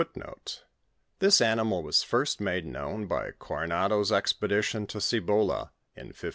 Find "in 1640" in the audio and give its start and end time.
5.95-6.29